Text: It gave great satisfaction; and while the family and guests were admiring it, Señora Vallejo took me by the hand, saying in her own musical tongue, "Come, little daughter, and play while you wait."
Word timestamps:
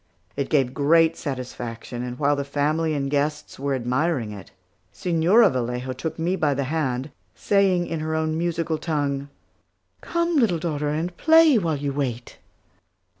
It 0.35 0.49
gave 0.49 0.73
great 0.73 1.15
satisfaction; 1.15 2.01
and 2.01 2.17
while 2.17 2.35
the 2.35 2.43
family 2.43 2.95
and 2.95 3.07
guests 3.07 3.59
were 3.59 3.75
admiring 3.75 4.31
it, 4.31 4.49
Señora 4.91 5.53
Vallejo 5.53 5.93
took 5.93 6.17
me 6.17 6.35
by 6.35 6.55
the 6.55 6.63
hand, 6.63 7.11
saying 7.35 7.85
in 7.85 7.99
her 7.99 8.15
own 8.15 8.35
musical 8.35 8.79
tongue, 8.79 9.29
"Come, 10.01 10.37
little 10.37 10.57
daughter, 10.57 10.89
and 10.89 11.15
play 11.17 11.59
while 11.59 11.77
you 11.77 11.93
wait." 11.93 12.39